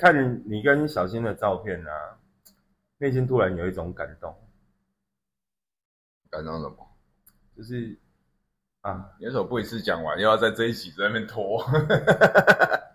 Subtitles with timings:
[0.00, 2.16] 看你跟小新的照片啊，
[2.96, 4.34] 内心突然有一种感动，
[6.30, 6.76] 感动什么？
[7.54, 7.98] 就是
[8.80, 11.62] 啊，你为什么不一次讲完，又要在这一集在那边拖？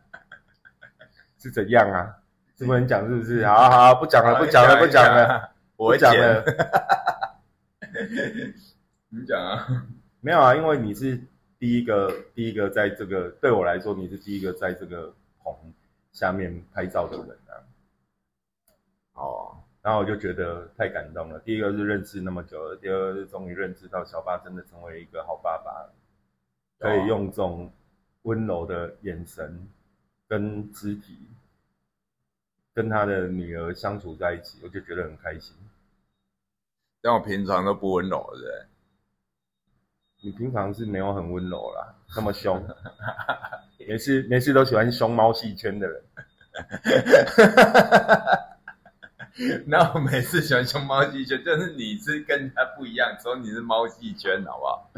[1.37, 2.17] 是怎样啊？
[2.57, 3.45] 是不能讲是不是？
[3.45, 6.41] 好好，不讲了，不讲了，不讲了，我讲了。
[6.41, 6.45] 了。
[9.09, 9.85] 你讲啊？
[10.21, 11.21] 没有啊，因为你是
[11.59, 15.53] 第一个，第一个在这个对我来说，你是第一个在这个棚
[16.15, 17.53] 下面拍照的人啊。
[19.13, 21.39] 哦，然后我就觉得太感动了。
[21.41, 25.89] 第一个是认识那么久了，第二个是终于认识到小巴真的成为一个好爸爸，
[26.79, 27.71] 可以用这种
[28.23, 29.67] 温柔的眼神
[30.27, 31.27] 跟肢体
[32.73, 35.55] 跟他的女儿相处在一起，我就觉得很开心。
[37.01, 38.67] 但我平常都不温柔，的人？
[40.25, 42.59] 你平常是没有很温柔啦， 那么凶，
[43.77, 46.03] 没事没事都喜欢凶猫戏圈的人。
[49.67, 54.91] 那我每次喜欢凶猫戏圈，就是你是跟他不一样，只有你是猫戏圈，好不好？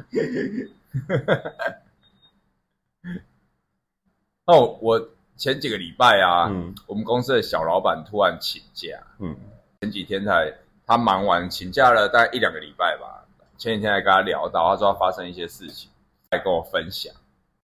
[4.56, 6.74] 哦，我前几个礼拜啊，嗯。
[6.88, 9.36] 我们公司的小老板突然请假，嗯。
[9.82, 10.54] 前几天才
[10.86, 13.17] 他忙完请假了大概一两个礼拜吧，
[13.58, 15.90] 前几天还跟他聊到，他说他发生一些事情，
[16.32, 17.14] 来跟我分享，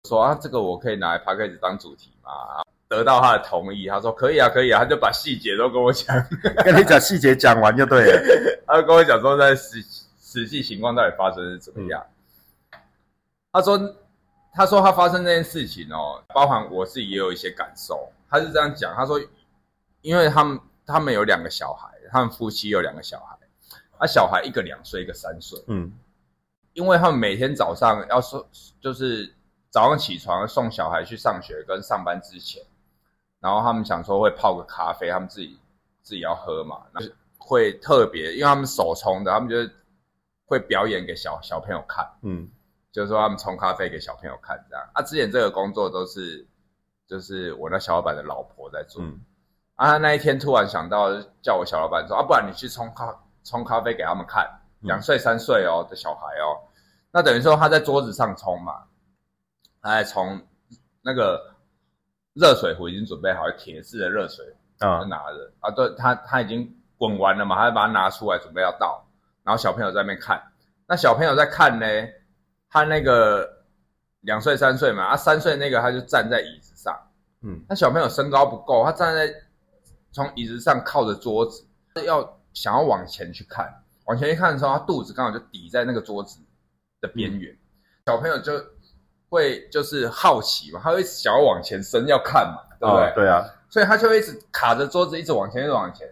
[0.08, 2.30] 说啊这个我可以拿来 p a c k a g e 当主题吗？
[2.88, 6.14] 得到他的同意，他说可以啊可以啊，他就把细节都跟我讲，
[6.64, 8.22] 跟你讲细节讲完就对了。
[8.66, 9.82] 他就跟我讲说在实
[10.20, 12.06] 实际情况到底发生是怎么样。
[13.50, 13.78] 他说
[14.52, 18.10] 他说他发生这件事情哦，包含我自己也有一些感受。
[18.28, 19.18] 他是这样讲，他说
[20.02, 23.36] 因为他们他们有两个小孩，他们夫妻有两个小孩，
[24.02, 25.62] 啊小孩一个两岁，一个三岁。
[25.68, 25.92] 嗯。
[26.74, 28.42] 因为他们每天早上要送，
[28.80, 29.32] 就是
[29.70, 32.62] 早上起床送小孩去上学跟上班之前，
[33.40, 35.58] 然后他们想说会泡个咖啡，他们自己
[36.02, 37.00] 自己要喝嘛，那
[37.36, 39.70] 会特别，因为他们手冲的，他们就是
[40.46, 42.48] 会表演给小小朋友看，嗯。
[42.90, 44.86] 就是说他们冲咖啡给小朋友看这样。
[44.92, 46.46] 啊，之前这个工作都是
[47.06, 49.20] 就是我那小老板的老婆在做，嗯。
[49.76, 51.10] 啊，那一天突然想到
[51.42, 53.10] 叫我小老板说啊，不然你去冲咖
[53.44, 54.44] 冲咖啡给他们看，
[54.82, 54.88] 嗯。
[54.88, 56.58] 两岁三岁哦的小孩哦，
[57.10, 58.84] 那等于说他在桌子上冲嘛，
[59.80, 60.40] 他在冲
[61.02, 61.54] 那个
[62.34, 64.44] 热水壶已经准备好，铁质的热水
[64.78, 69.04] 啊就拿着啊，对他他已经滚完了嘛，他就把它拿出来准备要倒，
[69.42, 70.42] 然后小朋友在那边看，
[70.86, 71.86] 那小朋友在看呢，
[72.70, 73.48] 他那个
[74.20, 76.96] 两岁三岁嘛，啊三岁那个他就站在椅子上。
[77.42, 77.60] 嗯。
[77.68, 79.32] 那小朋友身高不够，他站在
[80.12, 81.66] 从椅子上靠着桌子，
[82.06, 83.72] 要想要往前去看，
[84.06, 86.40] 往前一看的时候，他肚子刚好就抵在那个桌子
[87.00, 87.56] 的边缘，
[88.06, 88.52] 小朋友就
[89.28, 93.04] 会就是好奇嘛，他会想要往前伸要看嘛，对不对？
[93.04, 96.06] 哦对啊，所以他就会一直卡着桌子，一直往前，一直往前。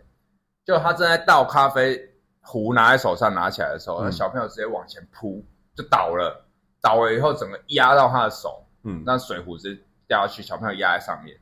[0.65, 1.99] 就他正在倒咖啡
[2.41, 4.05] 壶拿在手上拿起来的时候，嗯。
[4.05, 6.47] 那小朋友直接往前扑，就倒了，
[6.81, 9.03] 倒了以后整个压到他的手，嗯。
[9.05, 11.37] 那水壶直接掉下去，小朋友压在上面，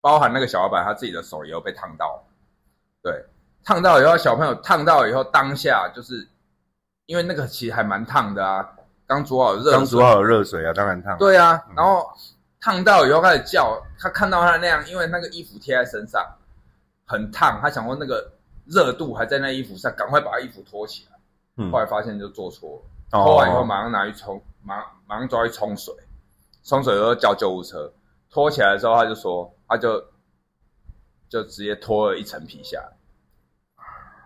[0.00, 2.24] 包含那个小老板他自己的手也有被烫到，
[3.02, 3.24] 对，
[3.64, 6.26] 烫到以后，小朋友烫到以后，当下就是
[7.06, 8.68] 因为那个其实还蛮烫的啊，
[9.06, 12.10] 刚煮好热刚煮，好热水啊，当然烫。，对啊嗯，然后
[12.60, 16.24] 烫到以后开始叫，他看到他那样，因为那个衣服贴在身上
[17.06, 18.32] 很烫，他想说那个
[18.66, 21.18] 热度还在那衣服上，赶快把衣服脱起来，
[21.56, 21.70] 嗯。
[21.70, 23.18] 后来发现就做错了。
[23.18, 23.24] 哦。
[23.24, 25.94] 脱完以后马上拿去冲，马马上抓去冲水，
[26.64, 27.92] 冲水以后叫救护车，
[28.30, 30.02] 脱起来的时候他就说，他就
[31.28, 32.78] 就直接脱了一层皮下。
[32.78, 32.92] 来，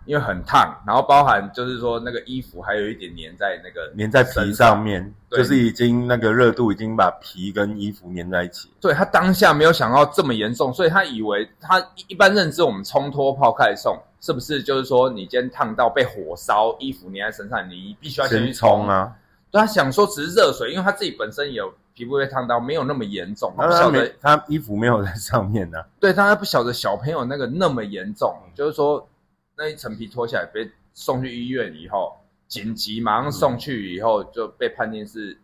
[0.06, 4.74] 因为很烫，然后包含就是说那个衣服还有一点粘在那个粘在皮上。
[4.84, 8.70] 面，就是已经那个热度已经把皮跟衣服粘在一起。
[8.80, 18.86] 对他当下没有想到这么严重，所以他以为他一般认知我们冲脱泡开送是不是就是说你今天烫到被火烧，衣服粘在身上，你必须要先去冲！
[18.86, 19.12] 啊，
[19.50, 24.14] 对他想说只是热水，因为他自己本身也有皮肤被烫到，没有那么严重，他没不晓得。
[24.20, 29.06] 他衣服没有在上面呢、对，但他不晓得小朋友那个那么严重，就是说
[29.56, 32.18] 那一层皮脱下来被送去医院以后，
[32.48, 35.38] 紧急马上送去以后就被判定是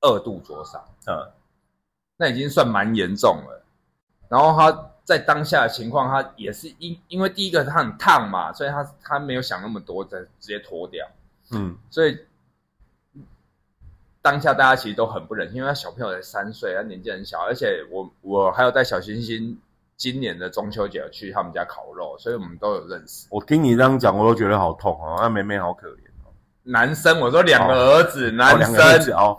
[0.00, 0.84] 二度灼伤。
[1.06, 1.30] 嗯
[2.16, 3.64] 那已经算蛮严重了。
[4.28, 11.04] 然后他在当下的情况，他也是因因为第一个他很烫嘛，所以他他没有想那么多，再直接脱掉。
[11.50, 12.16] 嗯所以
[14.22, 19.58] 当下大家其实都很不忍心，因为他小朋友才三岁，他年纪很小，而且我我还有带小星星
[19.96, 23.26] 今年的中秋节有去他们家烤肉，所以我们都有认识。
[23.30, 25.16] 我听你这样讲，我都觉得好痛哦。
[25.20, 26.32] 那妹妹好可怜哦，
[26.62, 28.60] 男生，我说两个儿子，哦男
[29.02, 29.38] 生，哦，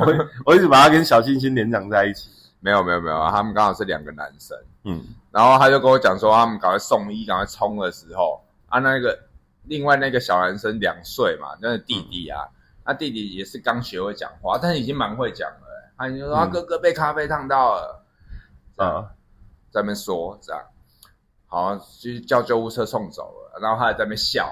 [0.00, 2.28] 我 我一直把他跟小星星联想在一起。
[2.62, 4.54] 没有没有没有，他们刚好是两个男生。
[4.84, 9.18] 嗯然后他就跟我讲说，他们赶快送医，赶快冲的时候，啊，那个
[9.64, 12.44] 另外那个小男生两岁嘛，那个弟弟啊，
[12.84, 18.04] 那弟弟也是刚学会讲话，但是已经蛮会讲了、欸，他已经说、啊嗯哥哥被咖啡烫到了，
[18.76, 19.08] 啊
[19.70, 20.62] 在那边说这样，
[21.46, 24.46] 好，就是叫救护车送走了，然后他还在那边笑，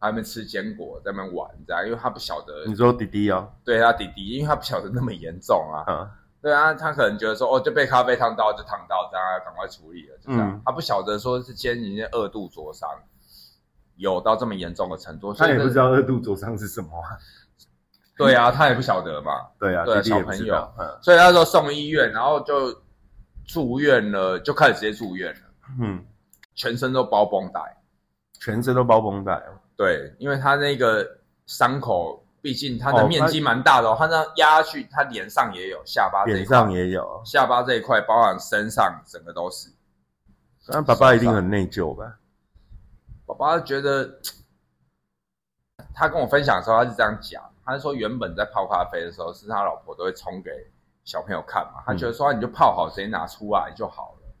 [0.00, 6.10] 他在那边吃坚果，在那边玩这样，因为他不晓得你说弟弟哦，对他弟弟，因为他不晓得那么严重啊，嗯
[6.42, 10.50] 对啊，他可能觉得说，哦，就被咖啡烫到就烫到，这样要赶快处理了，就这样。
[10.50, 12.86] 嗯他不晓得说是今天已经二度灼伤，
[13.96, 17.16] 有到这么严重的程度，他也不知道二度灼伤是什么啊。
[18.18, 20.54] 对啊，他也不晓得嘛，对啊，对小朋友。
[20.78, 22.70] 嗯所以他说送医院，然后就
[23.46, 25.40] 住院了，就开始直接住院了，
[25.80, 26.04] 嗯，
[26.54, 27.60] 全身都包绷带。
[28.40, 29.58] 全身都包绷带哦。
[29.76, 31.06] 对，因为他那个
[31.46, 37.22] 伤口，毕竟他的哦面积蛮大的哦，他这样压下去，他脸上也有，下巴这一脸，上也有。
[37.24, 39.70] 下巴这一块，包含身上，整个都是。
[40.68, 42.18] 那爸爸一定很内疚吧？
[43.26, 44.18] 爸爸觉得，
[45.94, 50.50] 他跟我分享的时候，他是这样讲，他是说原本在泡咖啡的时候，是他老婆都会冲给
[51.04, 54.34] 小朋友看嘛，他觉得说、啊你就泡好直接拿出来就好了，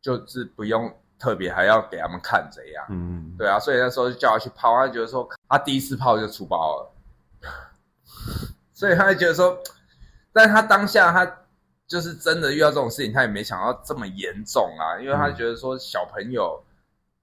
[0.00, 2.84] 就是不用特别还要给他们看怎样。
[2.90, 6.92] 嗯，对啊，所以那时候就叫他去泡，他觉得说他第一次泡就出包了，
[8.74, 9.56] 所以他就觉得说，
[10.32, 11.38] 但他当下他
[11.86, 16.60] 就是真的遇到这种事情，他也没想到这么严重啊，因为他觉得说小朋友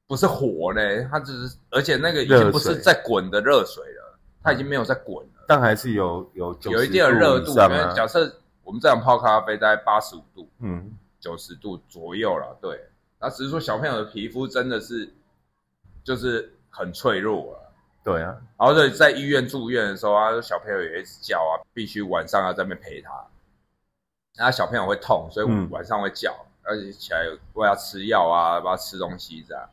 [0.08, 7.56] 不是火嘞，他只是而且那个已经不是在滚的热水了，他已经没有在滚了，但还是有有90有一定的热度。
[7.96, 8.32] 假设
[8.64, 12.80] 我们这样泡咖啡大概八十五度，嗯九十度左右了，对。
[13.20, 15.12] 那只是说小朋友的皮肤真的是
[16.04, 17.74] 就是很脆弱了。
[18.04, 23.10] 对啊，然后在在医院住院的时候啊，小朋友也一直叫啊，必须晚上要在那边陪他。
[24.36, 26.32] 然后小朋友会痛，所以嗯晚上会叫，
[26.62, 29.68] 而且起来为他吃药啊，帮他吃东西这样，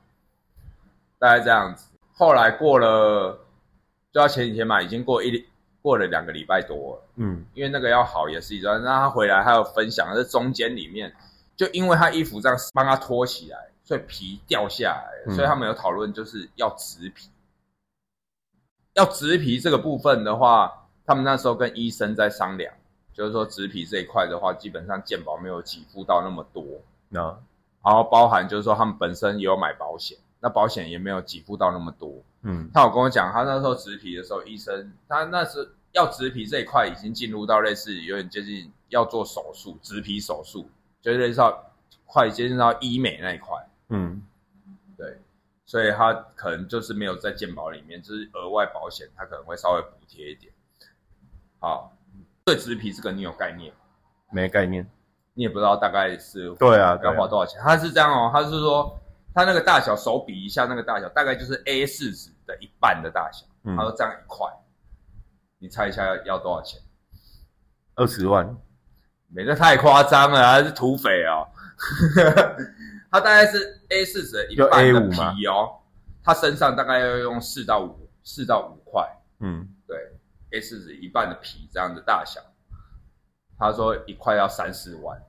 [1.19, 1.91] 大概这样子。
[2.15, 3.39] 后来过了，
[4.11, 5.47] 就到前几天嘛，已经过一
[5.87, 7.01] 过了两个礼拜多。
[7.15, 11.15] 嗯因为那个要好也是一段，那他回来还有分享，这中间里面
[11.55, 17.31] 就因为他衣服这样帮他脱起来，所以皮掉下来，嗯所以他们有讨论就是要植皮。
[18.95, 22.75] 要植皮这个部分的话，他们那时候跟医生在商量，
[23.13, 26.65] 就是说植皮这一块的话，基本上健保没有给付到那么多，
[27.11, 27.21] 那
[27.85, 32.11] 然后包含就是说他们本身也有买保险，那保险也没有给付到那么多。
[32.43, 40.69] 嗯他有跟我讲，他那时候植皮的时候，医生他那时要植皮这一块已经进入到类似有点接近要做手术，植皮手术，
[41.01, 41.73] 就是类似到
[42.05, 43.57] 快接近到医美那一块，
[43.89, 44.23] 嗯
[44.97, 45.19] 对，
[45.65, 50.53] 所以他可能就是没有在健保里面，就是额外保险，他可能会稍微补贴一点。
[51.59, 51.93] 好，
[52.45, 53.79] 对植皮这个你有概念吗？
[54.31, 54.89] 没概念。
[55.35, 57.61] 你也不知道大概是对啊，要花多少钱？
[57.63, 58.99] 他是这样哦，他是说
[59.35, 63.45] 他那个大小手比一下，那个大小大概就是 A 四纸的一半的大小。
[63.65, 64.47] 嗯他，说这样一块，
[65.59, 66.81] 你猜一下要要多少钱？
[67.95, 68.57] 二十万。
[69.29, 71.49] 没那太夸张了，还是土匪哦。
[73.11, 75.81] 他大概是 A 四纸的一半的就 A5 吗皮哦，
[76.23, 79.05] 他身上大概要用四到五四到五块，
[79.41, 79.97] 嗯对
[80.53, 82.41] ，A 四纸一半的皮这样的大小。
[83.59, 85.21] 他说一块要三四万，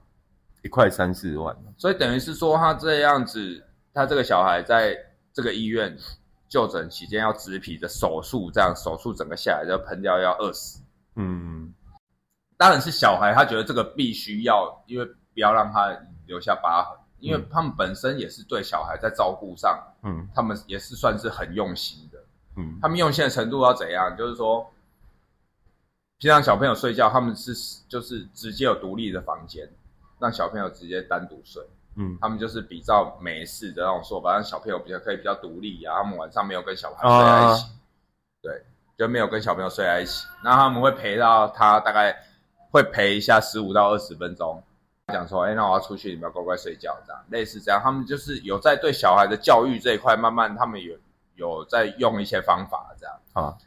[0.64, 1.56] 一块三四万。
[1.78, 4.96] 所以等于是说他这样子，他这个小孩在
[5.34, 5.98] 这个医院
[6.48, 10.80] 就诊期间要植皮的手术，这样手术整个下来要喷掉要二十。
[11.16, 11.74] 嗯
[12.58, 22.18] 当然是小孩，他觉得这个必须要，因为不要让他留下疤痕，因为嗯他们本身也是对小孩在照顾上，嗯他们也是算是很用心的。
[22.56, 24.16] 嗯他们用心的程度要怎样？
[24.18, 24.66] 就是说，
[26.18, 27.54] 平常小朋友睡觉，他们是
[27.88, 29.70] 就是直接有独立的房间，
[30.18, 31.64] 让小朋友直接单独睡。
[32.00, 35.98] 嗯他们就是比较美式的那种说法，让小朋友比较可以比较独立啊。
[35.98, 37.72] 他们晚上没有跟小孩睡在一起，
[38.42, 38.64] 对，
[38.98, 40.28] 就没有跟小朋友睡在一起。
[40.44, 42.16] 那他们会陪到他大概
[42.70, 44.62] 会陪一下十五到二十分钟，
[45.08, 47.82] 讲说，哎，那我要出去，你们要乖乖睡觉，这样类似这样。
[47.84, 50.96] 他们就是有在对小孩的教育这一块，慢慢他们有
[51.36, 53.58] 有在用一些方法，这样啊，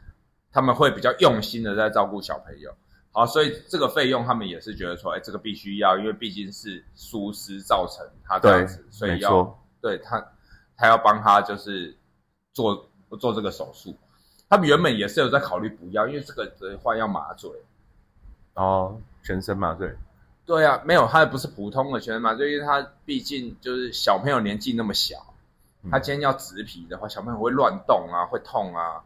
[0.53, 2.73] 他们会比较用心的在照顾小朋友。
[3.11, 9.57] 好，所以这个费用他们也是觉得说，哎，这个必须要，因为毕竟是疏失造成他这样子，所以要。
[9.81, 10.23] 对他，
[10.77, 11.97] 他要帮他就是
[12.53, 12.87] 做
[13.19, 13.97] 做这个手术。
[14.47, 17.49] 他们原本也是有在考虑不要，因为这个的话要麻醉。
[18.53, 19.91] 哦，全身麻醉。
[20.45, 25.33] 对啊，没有，他也不是普通的全身麻醉，因为他毕竟就是小朋友年纪那么小，
[25.81, 29.03] 嗯他今天要植皮的话，小朋友会乱动啊，会痛啊，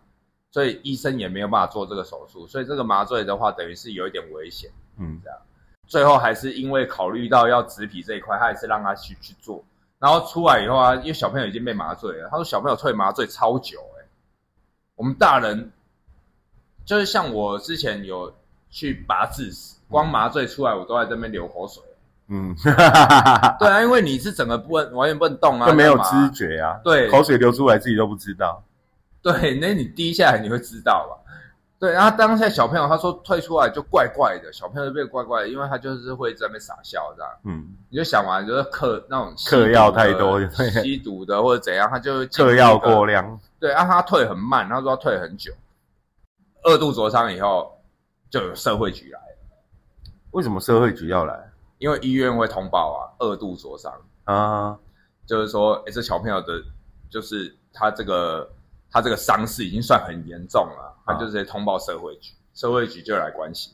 [0.56, 4.72] 所以医生也没有办法做这个手术，所以这个麻醉的话，等于是有一点危险。
[4.98, 5.38] 嗯这样
[5.86, 9.62] 最后还是因为考虑到要植皮这一块，他还是让他去去做。
[10.00, 14.08] 然后出来以后啊，因为小朋友已经被麻醉了，他说小朋友退麻醉超久哎、
[14.96, 15.70] 我们大人
[16.86, 18.34] 就是像我之前有
[18.70, 21.84] 去拔智齿，光麻醉出来我都在这边流口水。
[22.30, 22.56] 嗯，
[23.60, 28.64] 对啊，因为你是整个不能完全不能动啊，就没有知觉啊，对口水流出来自己都不知道。
[29.26, 31.18] 对，那你滴下来你会知道吧？
[31.80, 37.32] 对，然后当下小朋友他说退出来就怪怪的，小朋友就变怪怪的，因为他就是会在那边傻笑这样。
[37.44, 40.40] 嗯，你就想完，就是嗑那种吸嗑药太多
[40.84, 45.52] 吸毒的或者怎样，他就嗑药过量，对，啊，他退很慢，他说他退很久，
[46.62, 47.76] 二度灼伤以后
[48.30, 53.92] 就有社会局来了，为什么社会局要来因为医院会通报啊，二度灼伤，
[54.26, 54.78] 啊？
[55.26, 56.62] 就是说，哎，这小朋友的，
[57.10, 58.48] 就是他这个
[58.96, 63.74] 他这个伤势已经算很严重了，他啊就直接通报社会局，社会局就来关心。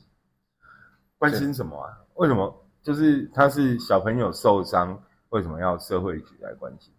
[1.19, 1.93] 关心什么啊？
[2.15, 2.51] 为什么？
[2.81, 4.99] 就是他是小朋友受伤，
[5.29, 6.91] 为什么要社会局来关心？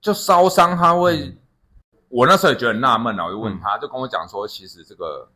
[0.00, 1.36] 就烧伤，他会，嗯
[2.08, 5.28] 我那时候也觉得很纳闷啊，我就问他，就跟我讲说，其实这个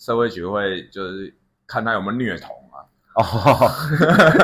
[0.00, 1.34] 社会局会就是
[1.66, 2.84] 看他有没有虐童啊，
[3.16, 3.72] 哦，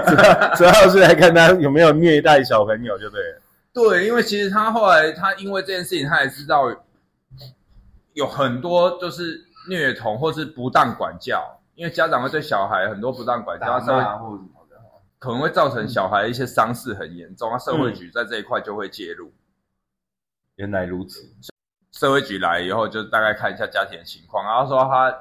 [0.06, 3.42] 主要主要是来看他有没有虐待小朋友，就对了。
[3.74, 6.74] 对，因为其实他后来他因为这件事情，他也知道
[8.16, 14.76] 有很多就是虐童或是不当管教，因为家长会对小孩很多不当管教，他社会或者什么的。
[15.18, 19.30] 可能会造成小孩一些伤势很严重，那社会局在这一块就会介入。
[20.54, 21.28] 原来如此，
[21.92, 25.14] 社会局来以后，就大概看一下家庭的情况，然后说他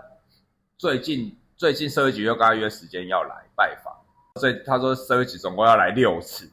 [0.78, 3.94] 最近最近社会局又跟他约时间要来拜访，
[4.40, 6.50] 所以他说社会局总共要来六次，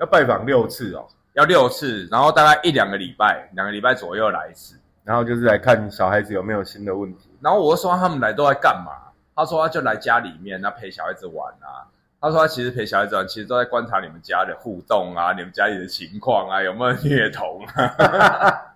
[0.00, 4.77] 要拜访六次哦，要六次，然后大概一两个礼拜，两个礼拜左右来一次。
[5.08, 7.30] 然后就是来看小孩子有没有新的问题。
[7.40, 8.92] 然后我就说他们来都在干嘛？
[9.34, 11.88] 他说他就来家里面，那陪小孩子玩啊。
[12.20, 18.74] 他说他其实陪小孩子玩，其实都在观察你们家的互动啊，你们家里的情况啊，有没有虐童啊。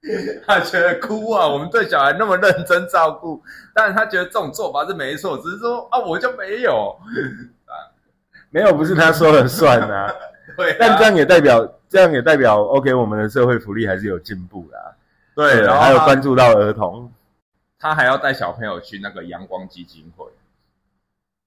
[0.46, 3.42] 他觉得哭啊，我们对小孩那么认真照顾，
[3.74, 6.96] 但是他觉得这种做法是没错，只是说啊，我就没有
[7.66, 7.76] 啊。
[8.48, 10.10] 没有，不是他说了算啊。
[10.56, 14.94] 对啊、但这样也代表，这样也代表，OK，我们的社会福利还是有进步啦。
[15.34, 17.10] 对，然后还有他关注到儿童。
[17.78, 20.26] 他还要带小朋友去那个阳光基金会，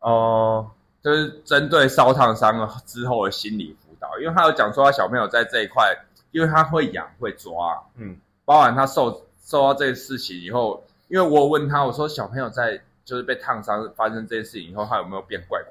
[0.02, 0.70] 哦，
[1.02, 5.98] 就是针对烧烫伤之后的心理辅导，因为他有讲说他小朋友在这一块，
[6.30, 15.64] 因为他会痒会抓，嗯，包含他受受到这个事情以后，因为我有问他，我说小朋友在就是被烫伤发生这件事情以后，他有没有变怪？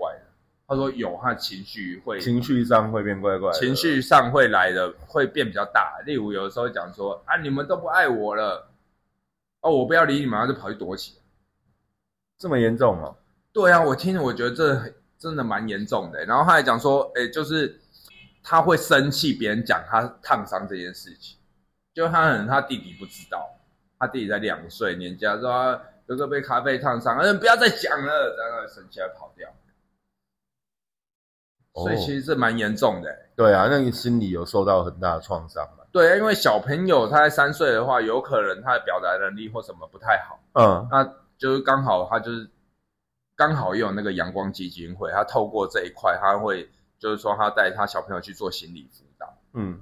[0.68, 8.68] 他说有，他的情绪会情绪上会变怪怪，情绪上会来的会变比较大，例如有的时候讲说啊你们都不爱我了，
[9.60, 11.22] 哦我不要理你们，他就跑去躲起来。
[12.38, 13.14] 这么严重吗。
[13.52, 16.24] 对啊，我听着我觉得这真的蛮严重的。
[16.24, 17.80] 然后他还讲说，哎，就是
[18.42, 21.38] 他会生气别人讲他烫伤这件事情，
[21.94, 23.48] 就他可能他弟弟不知道，
[23.98, 29.48] 他弟弟才两岁人家，说他哥哥被咖啡烫伤，嗯，不要再讲了，然后生气还跑掉。
[31.76, 33.08] 所以其实这蛮严重的。
[33.36, 35.84] 对啊，那你心理有受到很大的创伤嘛。
[35.92, 41.04] 对，因为小朋友他在三岁的话，有可能他的表达能力或什么不太好，嗯，那
[41.38, 42.50] 就是刚好他就是
[43.34, 46.68] 刚好也有那个阳光基金会，他透过这一块，他会
[46.98, 49.80] 就是说他带他小朋友去做心理辅导，嗯，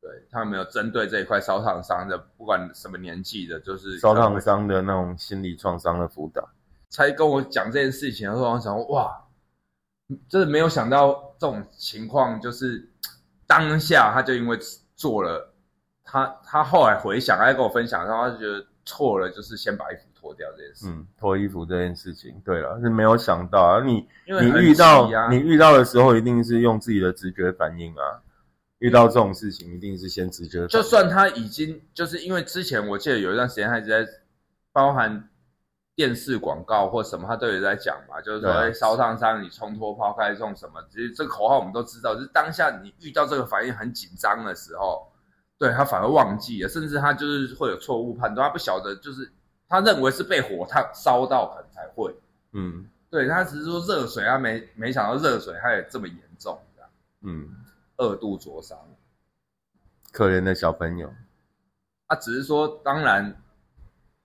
[0.00, 6.48] 对他没有针对这一块烧烫伤的，不管什么年纪的，就是烧烫伤的那种心理创伤的辅导。
[6.88, 9.24] 才跟我讲这件事情的时候，我想说哇，
[10.28, 12.88] 真的没有想到这种情况，就是
[13.46, 14.58] 当下他就因为
[14.96, 15.54] 做了，
[16.04, 23.84] 他他后来回想，他跟我分享，然后他就觉得错了，就是先把衣服脱掉这件事，嗯，脱衣服这件事情，对了，是没有想到啊。
[23.84, 28.22] 你你遇到你遇到的时候，一定是用自己的直觉反应啊。
[28.80, 30.64] 遇到这种事情，一定是先直觉。
[30.68, 34.08] 就算他已经就是因为之前我记得有一段时间他一直在
[34.72, 35.28] 包含
[35.98, 45.10] 电视广告或什么，他都有在讲嘛，就是说烧烫伤你冲脱抛开这种什么，其实这个口号我们都知道，就是当下你遇到这个反应很紧张的时候，
[45.58, 49.28] 对他反而忘记了，甚至他就是会有错误判断，他不晓得就是
[49.68, 52.14] 他认为是被火烫烧到可能才会，
[52.52, 56.90] 嗯对他只是说热水，他没没想到热水他也这么严重，这样
[57.22, 57.48] 嗯，
[57.96, 58.78] 二度灼伤。
[60.12, 61.12] 可怜的小朋友。
[62.06, 63.42] 他只是说，当然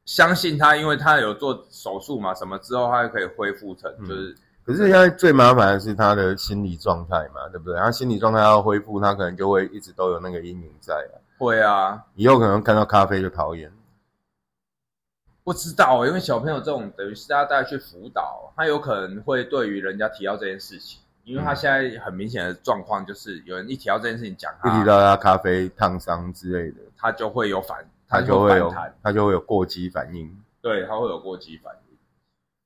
[0.06, 7.80] 相信他，因为他有做手术嘛，什么之后他就可以恢复成嗯就是、可是现在最麻烦的是他的心理状态嘛，对不对？
[7.80, 11.16] 他心理状态要恢复，他可能就会一直都有那个阴影在啊。
[11.38, 13.72] 会啊，以后可能看到咖啡就讨厌。
[15.44, 30.30] 不知道，因为小朋友这种等于是他带去辅导，他有可能会对于人家提到这件事情，因为他现在很明显的状况就是有人一提到这件事情讲一他，提到他咖啡烫伤之类的，他就会有反，他就会有反弹，他就会有过激反应。
[30.62, 31.98] 对，他会有过激反应，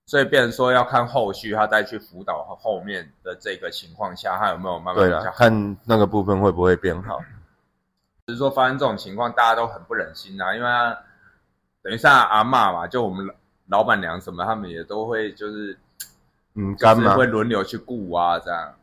[0.05, 5.37] 所以变成说要看后续他再去辅导后面的这个情况下，他有没有慢慢对了，比较好。
[5.37, 7.19] 看那个部分会不会变好。
[8.25, 10.97] 只是说发生这种情况，大家都很不忍心啊，因为他
[11.81, 13.33] 等于像阿嬷嘛，就我们老
[13.67, 15.77] 老板娘什么，他们也都会就是
[16.55, 17.25] 嗯，干嘛就是会？
[17.25, 18.73] 轮流去顾啊，这样。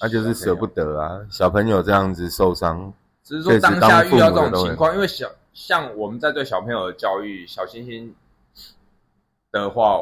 [0.00, 2.92] 那就是舍不得啊，小朋友这样子受伤，
[3.24, 8.14] 只是说当下遇到这种情确况，因为小像我们在对小朋友的教育，小星星
[9.50, 10.00] 的话，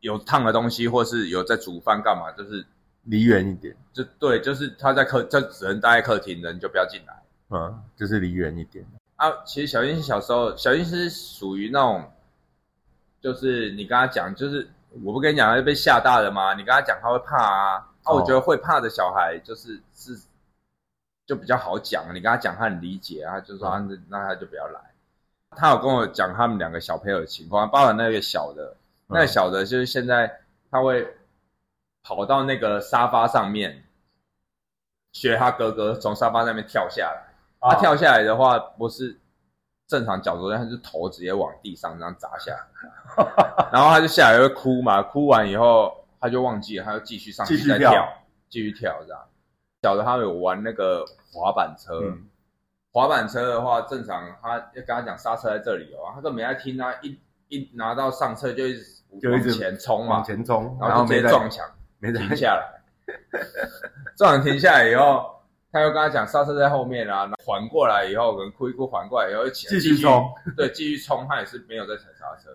[0.00, 2.64] 有烫的东西，或是有在煮饭干嘛，就是
[3.04, 8.84] 离远一点，就对，就是他在客，就只能待在客厅，人就不要进来嗯，就是离远一点。
[9.16, 9.32] 啊。
[9.46, 12.04] 其实小星星小时候，小星星是属于那种，
[13.22, 14.68] 就是你跟他讲，就是
[15.02, 16.52] 我不跟你讲，他是被吓大的嘛？
[16.52, 17.76] 你跟他讲，他会怕啊。
[18.04, 20.20] 啊，我哦觉得会怕的小孩，就是是
[21.24, 24.80] 就比较好讲，你跟他讲，他很理解啊，就说啊，那那他就不要来。
[25.56, 28.76] 他有跟我讲他们两个小朋友的情况，包含那个小的，
[29.06, 30.40] 那个嗯小的就是现在
[30.70, 31.06] 他会
[32.02, 33.84] 跑到那个沙发上面，
[35.12, 37.24] 学他哥哥从沙发上面跳下来。
[37.60, 39.18] 他跳下来的话，不是
[39.88, 43.26] 正常角度，他是头直接往地上这样砸下来，
[43.72, 47.78] 然后他就下来会哭嘛，哭完以后他就忘记了，他就继续上去继续跳。
[47.78, 48.08] 再跳，
[48.48, 49.20] 继续跳这样。
[49.82, 52.27] 小的他有玩那个滑板车，嗯
[52.98, 61.64] 滑板车的话，正常他要跟他讲刹车在这里哦，他根本没在听啊，一一拿到上车就一直往就一直前冲嘛往，前冲，然后就直接撞墙，
[62.00, 63.14] 没停下来。
[64.16, 65.30] 撞墙停下来以后，
[65.70, 72.50] 他又跟他讲刹车在后面啊，缓过来以后，可能哭一哭缓过来以后，起来继续冲，对，继续冲，他也是没有在踩刹车。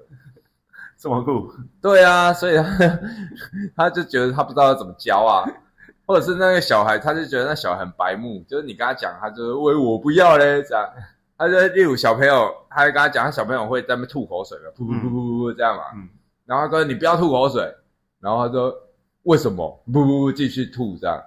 [0.99, 1.51] 这么酷，
[1.81, 2.99] 对啊，所以他
[3.75, 5.47] 他就觉得他不知道要怎么教啊，
[6.05, 10.89] 或者是那个小孩，他就觉得那小孩很白目，就是你跟他讲，他就是喂我不要嘞这样。
[11.37, 16.07] 他就例如小朋友，他就跟他讲，他小朋友会在那边吐口水嘛，噗噗噗噗噗这样嘛，嗯，
[16.45, 17.61] 然后他说你不要吐口水，
[18.19, 18.73] 然后他说
[19.23, 19.83] 为什么？
[19.85, 21.21] 不不不，继续吐这样，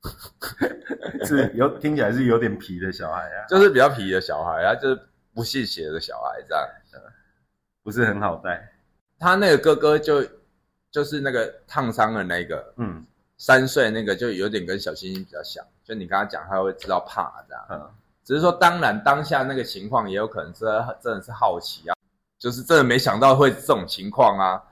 [1.26, 5.00] 是有听起来是有点皮的小孩啊，就是比较皮的小孩，啊就是
[5.34, 6.64] 不信邪的小孩这样。
[7.82, 8.70] 不是很好带。
[9.18, 10.22] 他那个哥哥就
[10.90, 13.04] 就是那个烫伤的那个嗯
[13.40, 17.64] 三岁那个，就有点跟小星星比较像，就你跟他讲，他会知道怕这样。
[17.70, 17.90] 嗯，
[18.22, 20.66] 只是说，当然当下那个情况也有可能是
[21.02, 21.96] 真的是好奇啊，
[22.38, 24.62] 就是真的没想到会这种情况啊。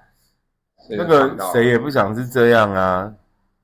[0.91, 3.11] 那个谁也不想是这样啊。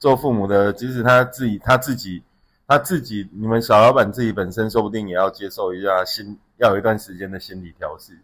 [0.01, 2.23] 做父母的，即使他自己他自己
[2.67, 8.19] 他自己，你们小老板自己本身说不定也要接受一下心，要有一段时间的心理调试。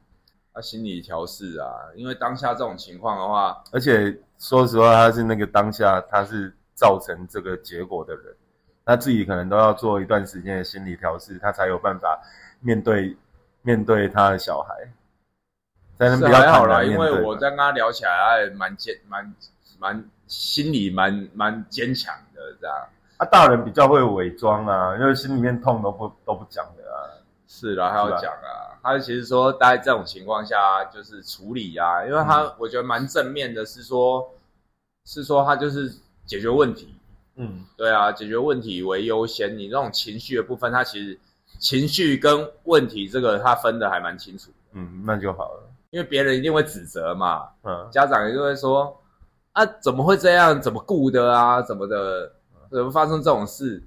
[0.55, 8.35] 他心理调试啊，因为当下这种情况的话，而且说实话，他是那个当下他是造成这个结果的人，
[8.87, 12.19] 他自己可能都要做一段时间的心理调试，他才有办法
[12.61, 13.15] 面对
[13.61, 14.75] 面对他的小孩，
[15.99, 19.35] 才能是比较还好啦，因为我在跟他聊起来，他也蛮坚蛮
[19.79, 22.89] 蛮心里蛮蛮坚强的这样。
[23.19, 27.21] 啊，大人比较会伪装啊，因为心里面痛都不都不讲的啊。
[27.47, 34.27] 是啦，他要讲啊，他其实说，大概这种情况下就是处理啊，因为他、我觉得蛮正面的，是说，
[35.05, 35.93] 是说他就是
[36.31, 36.95] 解决问题，
[37.35, 39.59] 嗯，对啊，解决问题为优先。
[39.59, 41.19] 你那种情绪的部分，他其实
[41.59, 45.69] 情绪跟问题这个他分的还蛮清楚，嗯，那就好了。
[45.91, 48.97] 因为别人一定会指责嘛，嗯，家长一定会说
[49.55, 50.63] 啊，怎么会这样？
[50.63, 51.61] 怎么顾的啊？
[51.61, 52.31] 怎么的？
[52.71, 53.83] 怎么发生这种事？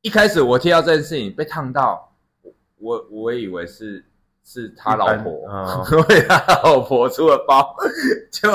[0.00, 4.02] 一开始我听到这件事情被烫到，我我我以为是
[4.42, 5.32] 是他老婆，
[6.08, 7.76] 为他 老婆出了包，
[8.32, 8.50] 就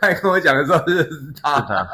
[0.00, 1.04] 他跟我讲的时候是
[1.40, 1.60] 他。
[1.60, 1.88] 是他，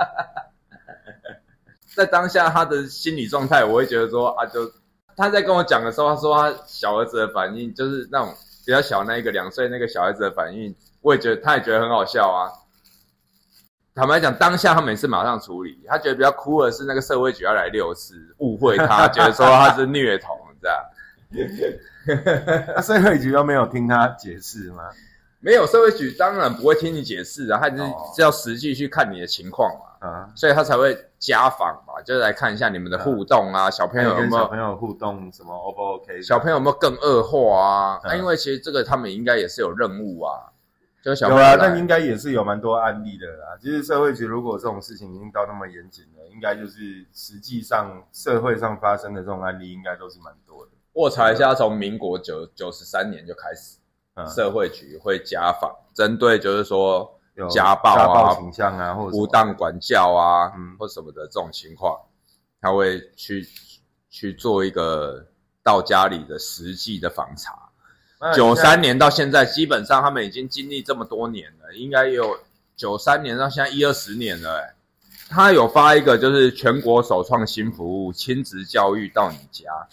[1.95, 4.71] 在当下他的心理状态，我会觉得说啊，就
[5.17, 8.35] 他在跟我讲的时候，他说他小儿子的反应就是那种
[8.67, 12.51] 比较小那一个两岁那个小孩子的反应，我也觉得他也觉得很好笑啊。
[13.95, 20.77] 坦白讲，当下他每次马上处理，他觉得比较哭的是那个社会局要来六次，误会他，觉得说他是虐童这样。
[22.75, 24.83] 那 社会局都没有听他解释吗？
[25.45, 36.23] 没有社会局当然不会听你解释啊，他就是要实际去看你的情况嘛，啊，所以他才会家访嘛，就是来看一下你们的互动啊，小朋友有没有跟小朋友互动什么 O 不 OK？
[36.23, 38.01] 小朋友有没有更恶化啊？
[38.05, 40.49] 那啊，因为其实这个他们应该也是有任务啊，
[41.03, 43.59] 就是小有啊，朋友来但应该也是有蛮多案例的啦。
[43.61, 50.71] 其实社会局如果这种事情已经到那么严谨了，应该就是实际上社会上发生的这种案例，应该都是蛮多的。
[50.95, 53.84] 我查一下，从民国九九十三年就开始，嗯
[54.35, 57.19] 社会局会家访，针对就是说
[57.51, 61.99] 家暴啊、倾向啊，或者不当管教啊，嗯或什么的这种情况，
[62.61, 63.47] 他会去
[64.11, 65.27] 去做一个
[65.63, 67.59] 到家里的实际的访查。
[68.35, 72.39] 九三年到现在，基本上他们已经经历这么多年了，应该有
[72.75, 74.75] 九三年到现在一二十年了、欸。
[75.29, 79.89] 他有发一个就是全国首创新服务亲子教育到你家，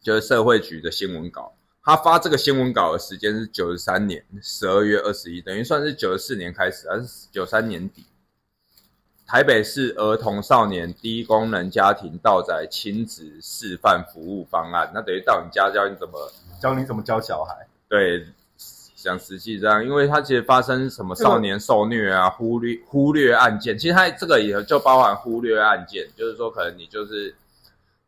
[0.00, 1.52] 就是社会局的新闻稿。
[1.88, 8.04] 他发这个新闻稿的时间是九十三年十二月二十一，等于算是九十四年开始，还是九三年底。
[9.26, 18.22] 台北市儿童少年低功能家庭道宅亲子示范服务方案，那等于到你家教你怎么教你怎么教小孩，对，
[18.94, 27.34] 讲实际这样，因为它其实发生什么少年受虐啊、忽略忽略案件，其实它这个也就包含忽略案件，就是说可能你就是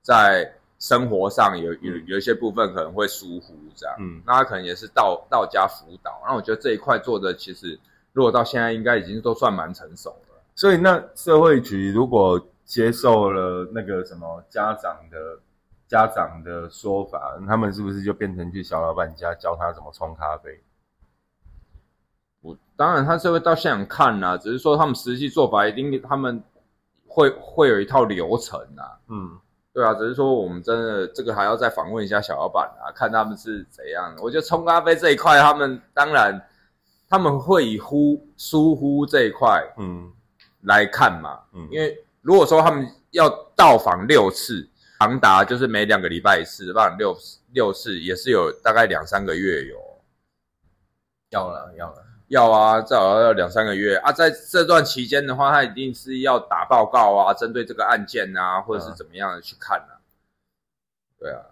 [0.02, 7.78] 在生活上有有有一些部分可能会疏忽这样，嗯，那他可能也是到到家辅导，那我觉得这一块做的其实
[8.12, 10.42] 如果到现在应该已经都算蛮成熟了。
[10.56, 15.38] 所以那社会局如果接受了那个什么家长的
[15.86, 20.62] 家长的说法，他们是不是就变成去小老板家教他怎么冲咖啡？
[22.40, 26.42] 我当然他是会到现场看啦、只是说他们实际做法一定他们
[27.06, 28.96] 会会有一套流程啊。
[29.08, 29.38] 嗯，
[29.80, 34.22] 对啊，只是说我们真的这个还要再访问一下小老板啊，看他们是怎样的。
[34.22, 36.38] 我觉得冲咖啡这一块，他们当然
[37.08, 40.12] 他们会以忽疏忽这一块嗯
[40.64, 47.16] 来看嘛，嗯，因为如果说他们要到访六次，长达就是每两个礼拜一次，到访六
[47.54, 49.76] 六次，也是有大概两三个月有。
[51.30, 54.12] 要了要了，要啊，至少要两三个月啊。
[54.12, 59.98] 在这段期间的话，他一定是要打报告啊，针对这个案件啊，或者是怎么样的去看啊。
[61.18, 61.42] 对啊，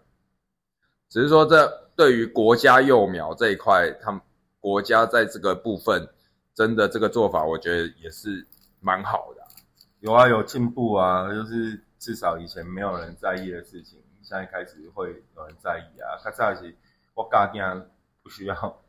[1.08, 4.20] 只是说这对于国家幼苗这一块，他们
[4.60, 6.08] 国家在这个部分
[6.54, 8.46] 真的这个做法，我觉得也是
[8.80, 9.42] 蛮好的、
[9.98, 16.14] 有啊有进步啊，就是至少以前没有人在意的事情，现在开始会有人在意啊。
[16.24, 16.72] 较早是
[17.14, 17.82] 我家囝
[18.22, 18.80] 不需要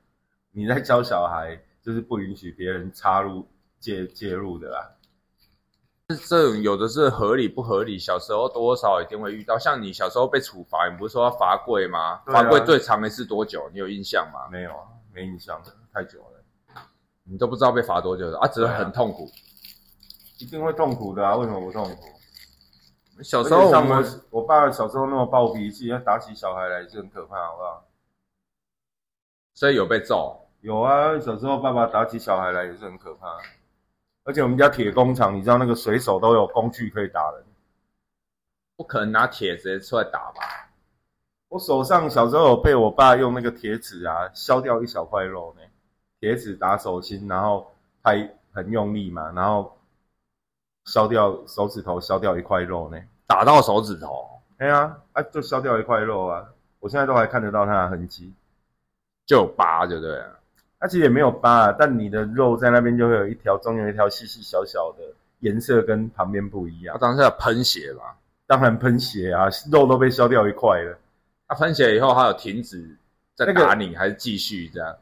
[0.52, 3.48] 你在教小孩，就是不允许别人插入
[3.80, 4.96] 介介入的啦。
[6.28, 9.60] 这种有的是合理不合理，小时候多少一定会遇到。
[9.60, 12.22] 像你小时候被处罚，你不是说要罚跪吗？
[12.26, 13.70] 罚跪最长的是多久？
[13.72, 14.48] 你有印象吗？
[14.52, 16.82] 没有啊，没印象了，太久了，
[17.24, 19.30] 你都不知道被罚多久了啊，只是很痛苦。
[20.40, 21.36] 一定会痛苦的啊！
[21.36, 23.22] 为什么不痛苦？
[23.22, 27.86] 小时候我们我我爸小时候那么暴脾气，要打起小孩来是很可怕，好不好？
[29.54, 33.38] 所以有被揍，有啊，小时候爸爸打起小孩来也是很可怕。
[34.24, 37.44] 而且我们家铁工厂，你知道那个水手都有工具可以打人。
[38.76, 40.70] 不可能拿铁直接出来打吧？
[41.48, 45.62] 我手上小时候有被我爸用那个铁尺啊削掉一小块肉呢，
[46.20, 47.72] 铁尺打手心，然后
[48.04, 49.78] 拍很用力嘛，然后
[50.86, 53.02] 削掉手指头，削掉一块肉呢。
[53.26, 56.46] 打到手指头，哎呀，啊就削掉一块肉啊，
[56.80, 58.34] 我现在都还看得到它的痕迹。
[59.26, 60.39] 就有疤，对不对了？
[60.80, 65.04] 它其实也没有疤、啊，但你的肉在那边就会有一条，中间有一条细细小小的，
[65.40, 67.08] 颜色跟旁边不一样他。
[67.08, 68.04] 当时要喷血嘛，
[68.48, 70.98] 当然喷血啊，肉都被削掉一块了。
[71.48, 72.96] 它喷血以后，他有停止
[73.36, 74.96] 再那个打你，还是继续这样？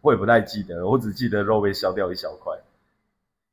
[0.00, 2.52] 我也不太记得了，我只记得肉被削掉一小块。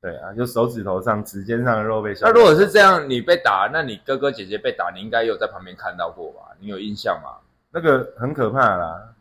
[0.01, 2.31] 对啊，就手指头上、指尖上的肉被削掉。
[2.31, 6.55] 那如果是这样，你被打，那你哥哥姐姐被打，你应该有在旁边看到过吧？
[6.59, 7.37] 你有印象吗？
[7.69, 9.12] 那个很可怕啦。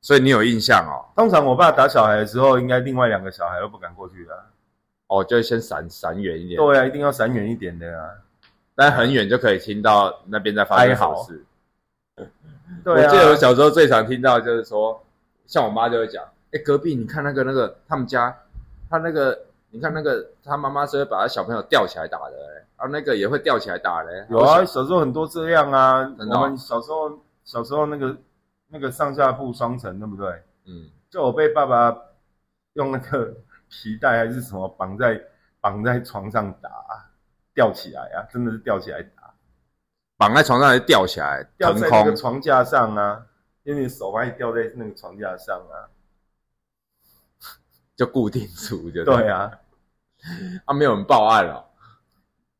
[0.00, 1.04] 所以你有印象哦？
[1.14, 4.42] 通常我爸打小孩的时候，应该另外两个小孩都不敢过去的啊、
[5.08, 8.10] 哦，就先闪闪远一点，对啊，一定要闪远一点的啊。
[8.74, 11.38] 但很远就可以听到那边在发生哀嚎什么
[12.16, 12.26] 事。
[12.82, 14.98] 对啊，我记得我小时候最常听到就是说，
[15.46, 18.34] 像我妈就会讲，哎、隔壁你看那个那个他们家，
[18.88, 19.38] 他那个
[19.70, 24.26] 你看那个他妈妈是会把他小朋友吊起来打的、欸，然后那个也会吊起来打的、欸。
[24.30, 26.02] 有啊，小时候很多这样啊。
[26.16, 28.16] 真的哦我们小时候小时候那个
[28.70, 30.30] 那个上下铺双层，对不对？
[30.66, 31.94] 嗯，就我被爸爸
[32.74, 33.36] 用那个
[33.68, 35.20] 皮带还是什么绑在
[35.60, 36.70] 绑在床上打，
[37.52, 39.34] 吊起来啊，真的是吊起来打，
[40.16, 42.14] 绑在床上就吊起来，吊在那个。
[42.16, 43.26] 床架上啊，
[43.64, 45.90] 因为你手把你吊在那个床架上啊。
[47.96, 49.52] 就固定住，就对啊，
[50.64, 51.62] 啊，没有人报案了。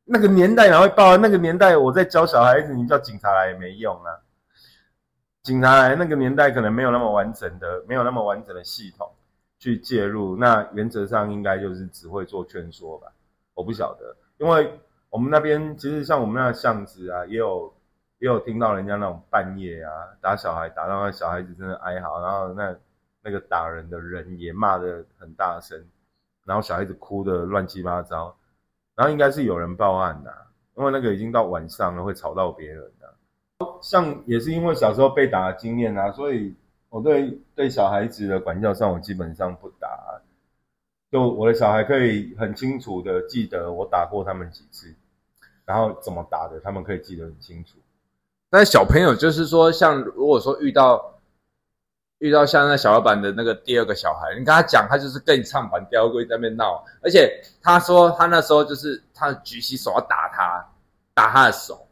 [0.04, 1.18] 那个年代哪会报案？
[1.18, 4.20] 那个年代我在教小孩子，你叫警察来也没用啊。
[5.42, 9.10] 警察来那个年代可能没有那么完整的，没有那么完整的系统
[9.58, 10.36] 去介入。
[10.36, 13.10] 那原则上应该就是只会做劝说吧。
[13.54, 17.72] 我不晓得，因为我们那边其实像我们那个巷子啊，也有
[18.18, 22.76] 也有听到人家那种半夜啊打小孩，打到那小孩子真的哀嚎，然后那
[23.22, 25.82] 那个打人的人也骂得很大声，
[26.44, 28.36] 然后小孩子哭得乱七八糟，
[28.94, 30.30] 然后应该是有人报案的，
[30.76, 32.92] 因为那个已经到晚上了，会吵到别人。
[33.82, 36.54] 像也是因为小时候被打的经验啊，所以
[36.88, 39.88] 我对对小孩子的管教上，我基本上不打。
[41.10, 44.94] 就我的小孩可以很清楚的记得我打过他们几次，
[45.64, 47.78] 然后怎么打的，他们可以记得很清楚。
[48.48, 51.18] 但小朋友就是说，像如果说遇到
[52.18, 56.84] 遇到像那小老板的那个第二个小孩，你跟他讲，他就是跟你唱反调，会在那边闹。
[57.02, 60.64] 而且他说他那时候就是他举起手要打他，
[61.12, 61.88] 打他的手，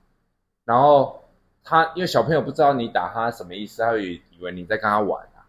[0.64, 1.20] 然后
[1.68, 5.44] 他因为小朋友不知道你打他什么意思，他会以为你在跟他玩啊，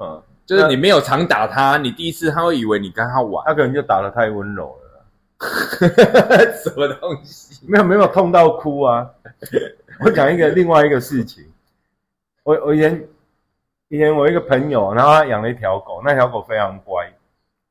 [0.00, 5.06] 嗯，就是你没有常打他，你第一次他会以为你跟他玩，他可能就打的太温柔了，
[6.64, 7.64] 什么东西？
[7.68, 9.08] 没有没有痛到哭啊。
[10.04, 11.44] 我讲一个另外一个事情，
[12.42, 13.08] 我我以前
[13.90, 17.12] 以前我一个朋友，然后他养了一条狗，那条狗非常乖，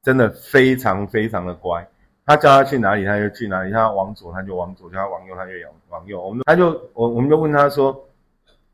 [0.01, 1.85] 真的非常非常的乖。
[2.29, 6.21] 他叫他去哪里，他就去哪里；他往左，他就往左；叫他往右，他就往往右。
[6.21, 8.07] 我们他就我我们就问他说：“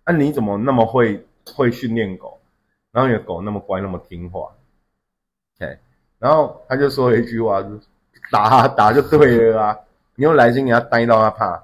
[0.04, 2.38] 啊，你怎么那么会会训练狗？
[2.92, 4.52] 然后你的狗那么乖，那么听话？”
[5.58, 5.78] OK，
[6.20, 7.70] 然后他就说了一句话：“就
[8.30, 9.80] 打啊打就对了啊，
[10.16, 11.64] 你用来心给他呆到他怕。”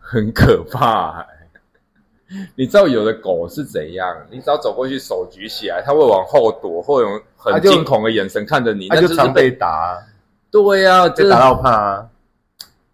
[0.00, 1.26] 很可怕、欸。
[2.56, 4.16] 你知道有的狗是怎样？
[4.30, 8.88] 你只要走过去，手举起来，它会往后躲，会用很惊恐的眼神看着你。
[8.88, 10.00] 他那就是常被打、啊，
[10.50, 12.10] 对呀、啊，这被打到怕啊。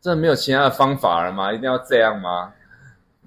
[0.01, 1.53] 真的没有其他的方法了吗？
[1.53, 2.53] 一定要这样吗？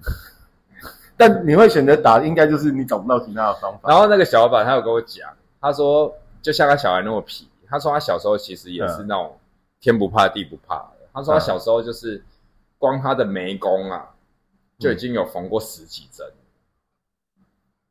[1.16, 3.88] 但你会选择打，应该就是你找不到其他的方法。
[3.88, 5.28] 然后那个小老板他有跟我讲，
[5.60, 9.36] 他说就像他小孩那么皮，他说他小时候其实也是那种
[9.80, 10.90] 天不怕地不怕的。
[11.12, 12.22] 他说他小时候就是
[12.78, 14.10] 光他的眉弓啊，
[14.78, 16.24] 就已经有缝过十几针。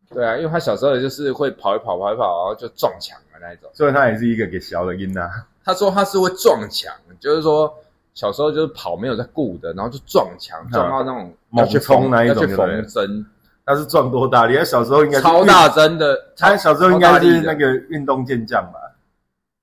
[0.09, 3.69] 对啊，因为他小时候就是会跑一跑，跑一跑，然后就撞墙的那一种。
[3.73, 5.29] 所以他也是一个给小的音呐、
[5.67, 7.71] 他说他是会撞墙，就是说
[8.13, 13.25] 小时候就是跑没有在顾的，然后就撞墙，撞到那种猛要去缝冲那一种缝针，
[13.65, 14.55] 他是撞多大力？
[14.55, 16.17] 他小时候应该是超大针的。
[16.37, 18.79] 他小时候应该是那个运动健将吧？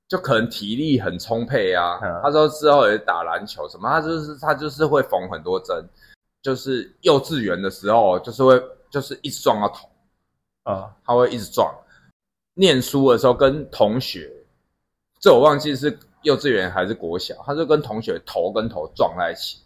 [0.06, 1.98] 就可能体力很充沛啊。
[2.02, 5.82] 嗯他说之后也打篮球什么，他就是他就是会缝很多针，
[6.42, 9.88] 就是幼稚园的时候就是会就是一直撞到头，
[10.64, 11.74] 啊，他会一直撞。
[12.52, 14.30] 念书的时候跟同学，
[15.24, 19.58] 这我忘记是幼稚园还是国小，他就跟同学头跟头撞在一起，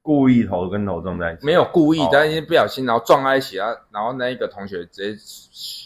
[0.00, 1.44] 故意头跟头撞在一起。
[1.44, 5.22] 没有故意哦，但是不小心然后撞在一起啊，然后那一个同学直接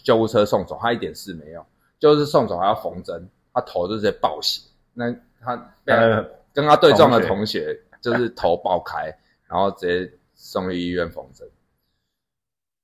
[0.05, 1.67] 救护车送走，他一点事没有，
[1.99, 4.63] 就是送走还要缝针，他头就直接爆血，
[4.95, 9.13] 那他被呃，跟他对撞的同同学就是头爆开，
[9.49, 11.45] 然后直接送去医院缝针。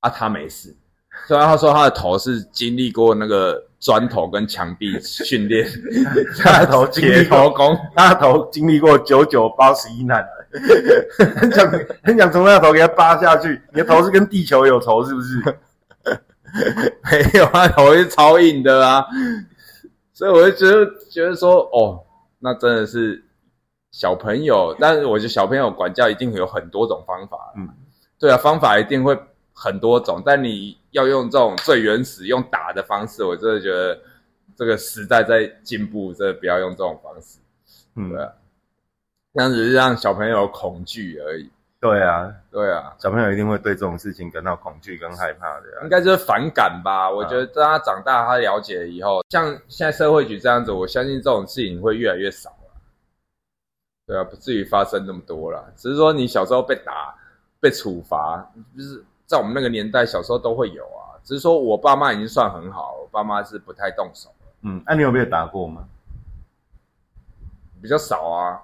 [0.01, 0.75] 啊，他没事，
[1.27, 5.67] 虽然他说他的头是经历过那个砖头跟墙壁训练，
[6.39, 10.25] 他的头经铁历过头功，他的头经历过九九八十一难，
[11.35, 11.71] 很想
[12.03, 13.61] 很想从他的头给他扒下去。
[13.73, 15.41] 你的头是跟地球有仇是不是？
[17.11, 19.05] 没有他头是超硬的啊，
[20.13, 21.99] 所以我就觉得觉得说，哦，
[22.39, 23.21] 那真的是
[23.91, 27.67] 小朋友，但是我觉得小朋友管教一定有很多种方法，嗯，
[28.17, 29.17] 对啊，方法一定会
[29.51, 33.99] 很多种，但你要用这种最原始用打的方式，我真的觉得
[34.55, 37.37] 这个时代在进步，真的不要用这种方式，
[37.95, 38.33] 嗯对，啊，
[39.33, 41.49] 这样只是让小朋友恐惧而已，
[41.81, 45.89] 对啊，对啊，小朋友一定会对这种事情感到恐惧跟害怕的、啊应。
[45.89, 47.11] 该就是反感吧。
[47.11, 52.81] 我觉得当他长大，他了解以后，像现在社会局这样子，我相信这种事情会越来越少了。
[54.07, 55.73] 对啊，不至于发生那么多了。
[55.75, 57.13] 只是说你小时候被打、
[57.59, 61.17] 被处罚，就是在我们那个年代，小时候都会有啊。
[61.23, 64.29] 只是说我爸妈已经算很好，我爸妈是不太动手，
[64.61, 65.87] 嗯，那、你有被打过吗？
[67.81, 68.61] 比较少啊。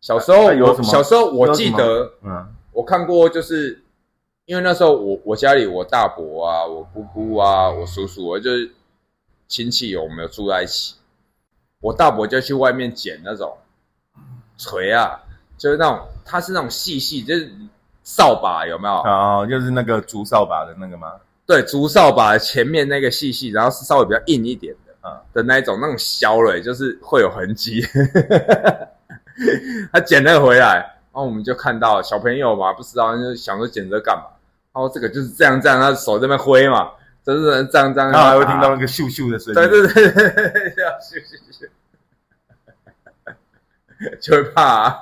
[0.00, 3.82] 小时候有什么小时候我记得嗯我看过，就是
[4.44, 8.70] 因为那时候我我家里我大伯啊、我姑姑啊、我叔叔，我就是
[9.48, 10.96] 亲戚，我们有住在一起。
[11.80, 13.56] 我大伯就去外面捡那种
[14.58, 15.22] 锤啊，
[15.56, 17.50] 就是那种它是那种细细，就是
[18.04, 18.94] 扫把有没有？
[18.94, 21.12] 哦，就是那个竹扫把的那个吗？
[21.46, 27.84] 对，竹扫把前面那个细细，然后是稍微比较硬一点的啊的那一种，那种削了就是会有痕迹。
[29.92, 34.24] 他捡了回来，然后我们就看到小朋友嘛，不知道就想说捡这干嘛？
[34.72, 36.90] 然后这个就是这样这样，他手这边挥嘛，
[37.24, 39.54] 就是这样这样，然后还会听到那个咻咻的声音。
[39.54, 40.22] 对对对对
[41.00, 41.68] 咻咻咻，
[44.20, 44.98] 就会怕、啊。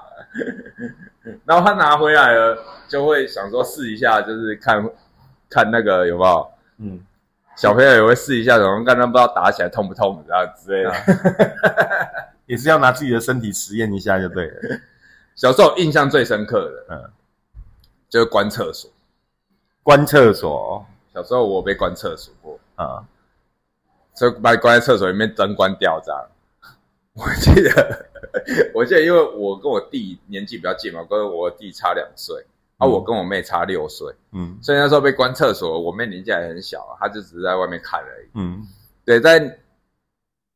[1.45, 2.59] 然后他拿回来了，
[2.89, 4.85] 就会想说试一下，就是看
[5.49, 6.51] 看那个有没有。
[6.79, 7.01] 嗯，
[7.57, 10.93] 小朋友也会试一下，怎么刚刚不知道打起来痛不痛，然后之类的，
[12.47, 14.81] 也是要拿自己的身体实验一下就对了。
[15.35, 17.11] 小时候印象最深刻的，嗯，
[18.09, 18.91] 就是关厕所。
[19.83, 23.05] 关厕所，小时候我被关厕所过啊，
[24.15, 26.27] 就把关在厕所里面，灯关掉这样。
[27.15, 28.07] 我记得，
[28.75, 32.45] 我记得，因为我跟我弟年纪比较近嘛，跟我弟差两岁。
[32.79, 38.67] 啊，我跟我妹差六岁，嗯，所以那时候被关厕所，我妹年纪还很小，她就只是在外面看而已，嗯，
[39.05, 39.57] 对，在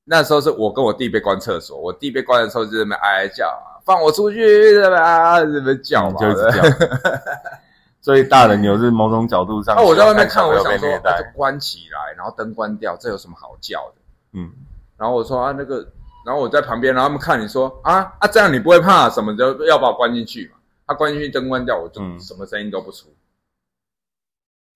[0.02, 3.46] 那时候是我跟我弟被关厕所，我弟被关的时候就在那哀哀叫，
[3.84, 6.62] 放我出去，啊，在那叫嘛，就叫，
[8.02, 13.94] 所以大人有是某种角度上，那我在外面看，我想说，就关起来，然后灯关掉，这有什么好叫的？
[14.32, 14.50] 嗯，
[14.96, 15.86] 然后我说啊，那个，
[16.26, 19.34] 然后我在旁边，然后他们看你说啊啊，这样你不会怕什么？
[19.36, 20.56] 就要把我关进去嘛？
[20.84, 23.06] 他关进去，灯关掉，我就什么声音都不出。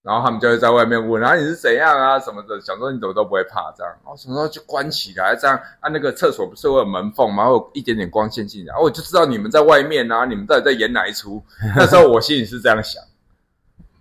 [0.02, 2.18] 然后他们就会在外面问：“啊，你是怎样啊？
[2.18, 2.58] 什么的？
[2.60, 5.54] 想说你怎么都不会怕这样？”然后什么时候就关起来这样？
[5.80, 7.44] 啊，那个厕所不是会有门缝吗？
[7.46, 8.74] 会有一点点光线进来。
[8.74, 11.44] 哦，我就知道你们在外面啊，你们到底在演哪一出？
[11.76, 13.02] 那时候我心里是这样想，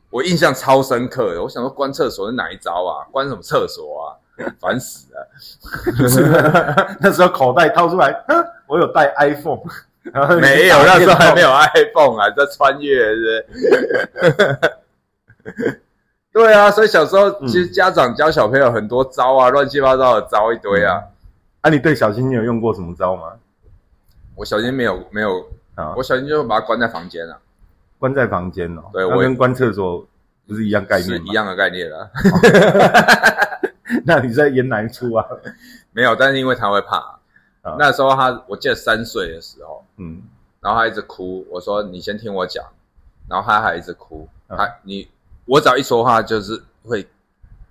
[0.09, 1.43] 我印象超深刻的。
[1.43, 3.03] 我想说关厕所是哪一招啊？
[3.11, 4.15] 关什么厕所啊？
[4.59, 5.27] 烦死了！
[6.99, 8.13] 那时候口袋掏出来，
[8.67, 9.59] 我有带 iPhone。
[10.39, 13.45] 没有，那时候还没有 iPhone 啊，在穿越是。
[16.31, 21.03] 对啊，所以小时候其实家长教小朋友很多招啊，乱七八糟的招一堆啊。
[21.61, 23.33] 啊，你对小新你有用过什么招吗？
[24.35, 27.37] 我小新没有没有啊，我小新就把他关在房间了。
[27.99, 30.03] 关在房间哦，对，我跟关厕所
[30.47, 32.09] 不是一样概念一样的概念啊。
[34.05, 35.25] 那你在演哪一出啊？
[35.91, 37.19] 没有，但是因为他会怕。
[37.77, 40.23] 那时候他，我记得三岁的时候，嗯，
[40.61, 42.65] 然后他一直哭，我说你先听我讲，
[43.27, 45.07] 然后他还一直哭，他你
[45.45, 47.07] 我只要一说话就是会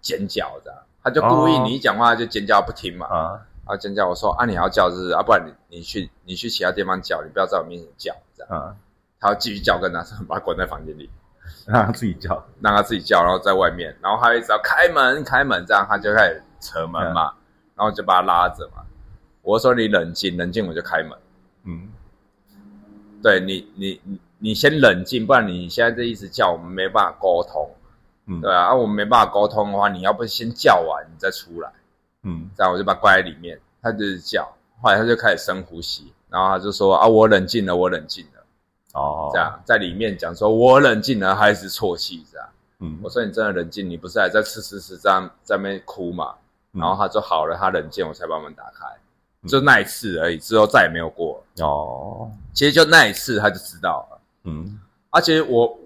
[0.00, 8.14] 尖叫的，他就故意你一讲话就尖叫不听嘛，啊，后尖叫，我说啊你要叫是啊，不然你你去你去其他地方叫，你不要在我面前叫。
[8.36, 8.76] 这样，啊，
[9.18, 11.10] 他要继续叫跟他把他关在房间里，
[11.66, 17.32] 让他自己叫，让他自己叫，然后在外面，然后他一直要开门开门这样，他就开始扯门嘛，
[17.74, 18.82] 然后就把他拉着嘛。
[19.42, 21.18] 我说你冷静，冷静我就开门。
[21.64, 21.88] 嗯，
[23.22, 27.70] 对你，你你你先冷静，不然你现在这一直叫，我们没办法沟通。
[28.26, 31.72] 嗯，对啊，啊，我们没办法沟通的话，你要不先叫完，你再出来。
[32.24, 34.44] 嗯，这样我就把他关在里面，他就是叫，
[34.82, 38.37] 后来他就开始深呼吸，然后他就说啊，我冷静了，我冷静了。
[38.98, 42.48] 哦，这样在里面讲说，我冷静了，还是啜泣这样。
[42.80, 46.34] 嗯，我说你真的冷静，你不是还在吃吃吃这样在那边哭嘛？
[46.72, 48.86] 然后他就好了，他冷静，我才把门打开。
[49.48, 52.30] 就那一次而已，之后再也没有过哦。
[52.52, 54.20] 其实就那一次，他就知道了。
[54.44, 54.78] 嗯，
[55.10, 55.78] 而且我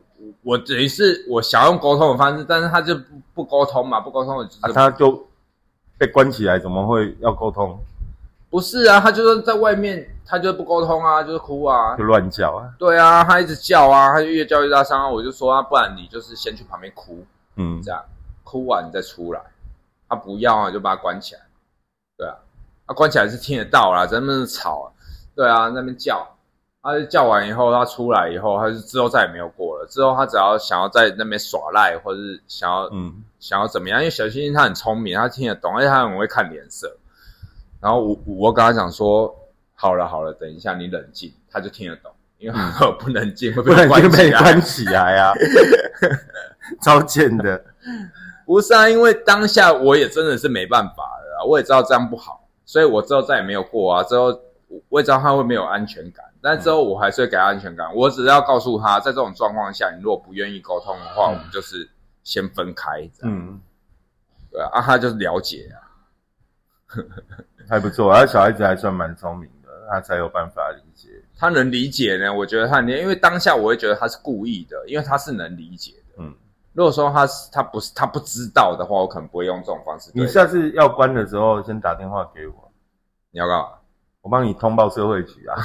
[0.42, 5.27] 我等于是我想用沟通的方式，但是他就不不沟通嘛，不沟通，他就
[5.98, 7.79] 被关起来，怎么会要沟通？
[8.52, 12.68] 不是啊，他就是在外面，他就不沟通啊，就是哭啊，就乱叫啊。
[12.78, 15.08] 对啊，他一直叫啊，他就越叫越大声啊。
[15.08, 17.24] 我就说啊，不然你就是先去旁边哭，
[17.56, 18.04] 嗯，这样
[18.44, 19.40] 哭完你再出来。
[20.06, 21.40] 他不要啊，就把他关起来。
[22.18, 22.36] 对啊。
[22.86, 24.92] 他关起来是听得到啦，在那边吵，
[25.34, 26.22] 对啊，那边叫，
[26.82, 29.86] 他就叫完以后，他出来以后，他就之后再也没有过了。
[29.88, 34.00] 之后他只要想要在那边耍赖，或者是想要，嗯，想要怎么样？
[34.00, 36.94] 因为小星星他很聪明，他听得懂，而且他很会看脸色。
[37.83, 39.35] 然后我我跟他讲说，
[39.75, 42.59] 好了好了，等一下你冷静，他就听得懂，因为
[43.01, 43.87] 不冷静会被
[44.31, 45.35] 关起来啊，
[46.81, 47.62] 超贱的。
[48.47, 52.49] 不是啊，因为当下我也真的是没办法了，我也知道这样不好。
[52.64, 54.27] 所以我之后再也没有过啊，之后
[54.88, 57.92] 我也知道他会没有安全感，但之后我还是会给他安全感。
[57.95, 61.88] 我只是要告诉他，在这种状况下，你如果不愿意沟通的话，我们就是
[62.23, 63.09] 先分开。
[63.23, 63.61] 嗯，
[64.51, 65.79] 对啊，他就是了解啊，
[67.73, 68.12] 还不错。
[68.14, 71.09] 他小孩子还算蛮聪明的，他才有办法理解。
[71.39, 72.31] 他能理解呢？
[72.31, 76.23] 我觉得他能，因为当下我会觉得他是故意的，因为他是能理解的。
[76.23, 76.35] 嗯。
[76.75, 80.11] 如果说他是他不是他不知道的话，我可能不会用这种方式。
[80.12, 82.70] 你下次要关的时候，先打电话给我。
[83.31, 83.68] 你要干嘛？
[84.20, 85.57] 我帮你通报社会局啊。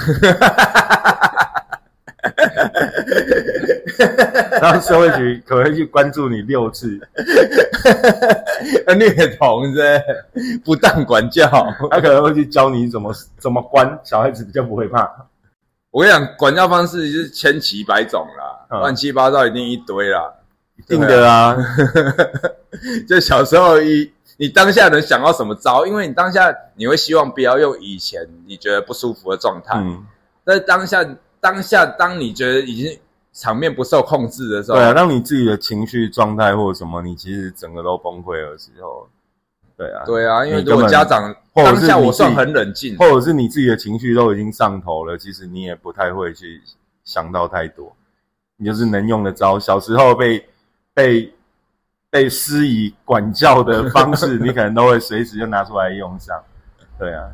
[4.61, 6.99] 然后社会局可能去关注你六次。
[8.97, 10.01] 虐童是，
[10.63, 11.47] 不当管教，
[11.91, 15.09] 他可能会去教你怎么怎么关小孩子，比较不会怕。
[15.91, 20.33] 我跟你讲，管教方式是千奇百种啦，乱七八糟一定一堆啦。
[20.77, 21.57] 一定的啊，
[23.09, 25.87] 就小时候一你当下能想到什么招？
[25.87, 29.73] 因为你当下你会希望不要用以前你觉得不舒服的状态。
[29.77, 30.05] 嗯，
[30.45, 31.03] 但当下
[31.41, 32.95] 当下当你觉得已经
[33.39, 39.07] 场面不受控制的时候，对啊，让你自己的情绪状态或者什么，你其实整个都崩溃的时候，
[39.77, 46.59] 对啊，对啊，因为如果家长或者当下我算很冷静，或者是你自己的情绪都已经上头了，其实你也不太会去
[47.03, 47.95] 想到太多，
[48.57, 50.43] 你就是能用的招，小时候被
[50.95, 51.31] 被
[52.09, 56.35] 被施以管教的方式， 你可能都会随时就拿出来用上。
[56.97, 57.29] 对啊，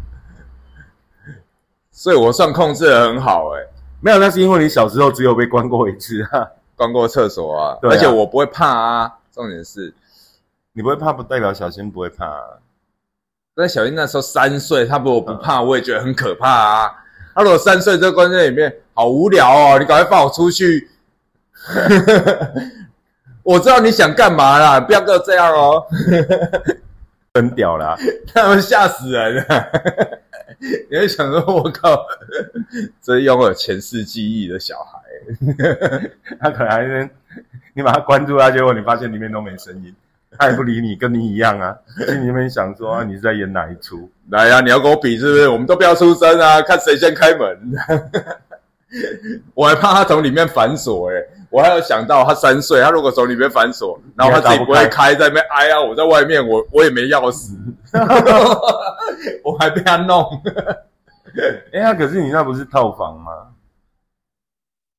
[1.91, 3.61] 所以我算控制的很好哎、
[4.03, 6.45] 没有，那是因为你小时候只有被关过一次啊，
[6.75, 9.13] 关过厕所啊，对啊而且我不会怕啊。
[9.31, 9.93] 重点是，
[10.73, 12.59] 你不会怕，不代表小新不会怕、啊。
[13.55, 16.91] 但小新那时候三岁，他如果不怕，我也觉得很可怕啊。
[17.33, 20.89] 他如果三岁这个关在里面，好无聊哦，你赶快放我出去。
[23.41, 25.81] 我知道你想干嘛啦，不要跟我这样哦，
[27.33, 27.97] 很屌啦，
[28.35, 29.43] 他们吓死人了。
[30.89, 32.05] 你会想说，我靠，
[33.01, 34.99] 这拥有前世记忆的小孩，
[36.39, 37.09] 他可能还是
[37.73, 39.93] 你把他关住他，结果你发现里面都没声音，
[40.37, 41.75] 他也不理你，跟你一样啊，
[42.07, 44.09] 心里面想说、啊、你是在演哪一出？
[44.29, 45.47] 来呀、你要跟我比是不是？
[45.49, 47.57] 我们都不要出声啊，看谁先开门。
[49.55, 51.15] 我还怕他从里面反锁哎、
[51.49, 57.53] 我还有想到他三岁，他如果从里面反锁，然后他自己不会开，在那边哎呀，我在外面，我我也没钥匙，
[59.43, 60.41] 我还被他弄。
[61.73, 63.49] 哎、呀，可是你那不是套房吗？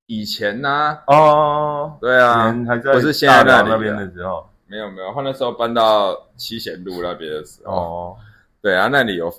[0.07, 2.53] 以前呢、哦，对啊，
[2.93, 8.17] 不是现在那边的时候，没有没有，他那时候搬到七贤路那边的时候，哦，
[8.61, 9.33] 对啊，那里有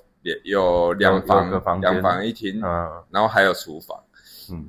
[0.43, 3.03] 有两有房有房两房一厅，嗯。
[3.11, 3.95] 然后还有厨房。
[4.51, 4.65] 嗯，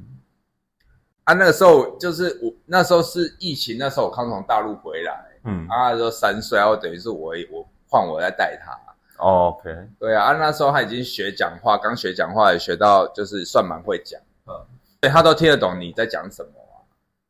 [1.24, 5.66] 啊，那个时候就是我那时候是疫情，那时候我刚从大陆回来，嗯。
[5.68, 8.78] 啊，那时候三岁，然后等于是我我换我在带他。
[9.18, 14.54] 哦，OK，对啊，啊那时候他已经学讲话，刚学讲话也学到就是算蛮会讲，嗯。
[15.00, 16.80] 对他都听得懂你在讲什么啊。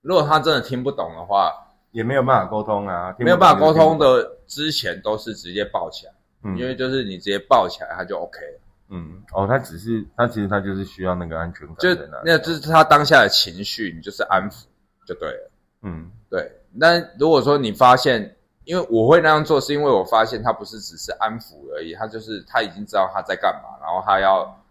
[0.01, 1.53] 如果他真的听不懂的话，
[1.91, 6.12] 也没有办法沟通啊，听没有办法沟通的之前都是直接抱起来，
[6.45, 8.61] 嗯，因为就是你直接抱起来他就 OK 了，
[8.91, 14.64] 嗯嗯，哦，他只是他其实他就是需要那个安全感就在那里，那就是他当下的情绪，你就是安抚
[15.07, 15.51] 就对了。
[15.82, 16.11] 嗯。
[16.30, 18.36] 对，那如果说你发现，
[18.66, 24.62] 因为我会那样做，是因为我发现他不是只是安抚而已，他就是他已经知道他在干嘛，然后他要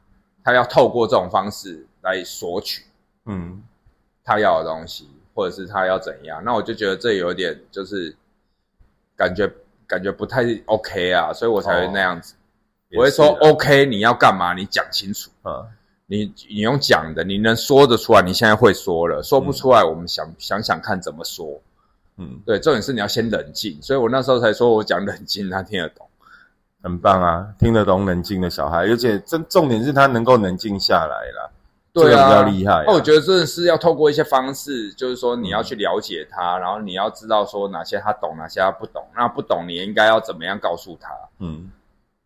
[0.44, 2.84] 他要透过这种方式来索取
[3.26, 3.64] 嗯
[4.24, 8.16] 他要的东西，或者是他要怎样，那我就觉得这有点就是
[9.16, 9.50] 感觉
[9.88, 12.36] 感觉不太 OK 啊，所以我才会那样子。
[12.96, 14.54] 我会说 OK，你要干嘛？
[14.54, 15.32] 你讲清楚。
[15.42, 15.66] 啊，
[16.06, 21.62] 你你用讲的，你能说得出来，你现在会说了，说不出来，我们想、想想看怎么说。
[22.18, 26.08] 嗯，对，重点是你要先冷静，所以我那时候才说我讲冷静，他听得懂。
[26.82, 31.50] 很棒啊，听得懂冷静的小孩，而且真重点是他能够冷静下来啦，
[31.92, 39.04] 这个对啊，比较厉害啊那我觉得真的是要透过一些方式，就是说你要去了解他，然后你要知道说哪些他懂，哪些他不懂。
[39.16, 41.10] 那不懂，你应该要怎么样告诉他？
[41.40, 41.72] 嗯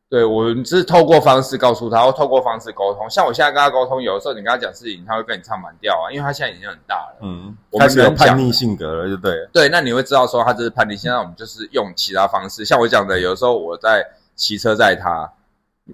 [0.09, 3.07] 对我们是透过方式告诉他，或透过方式沟通。
[3.09, 7.17] 像我现在跟他沟通，有的时候你跟他讲事情，他会跟你唱反调啊，因为他现在已经很大了。
[7.21, 10.97] 嗯，我们有叛逆性格了，就对了，对，那你会知道说他这是叛逆。
[10.97, 14.03] 现在我们就是用其他方式，像我讲的，有的时候我在
[14.35, 15.31] 骑车载他，